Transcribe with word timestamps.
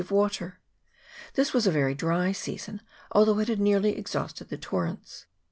of 0.01 0.09
water. 0.09 0.57
This 1.35 1.53
was 1.53 1.67
a 1.67 1.71
very 1.71 1.93
dry 1.93 2.31
season, 2.31 2.81
although 3.11 3.37
it 3.37 3.49
had 3.49 3.59
nearly 3.59 3.95
exhausted 3.95 4.49
the 4.49 4.57
torrents. 4.57 5.27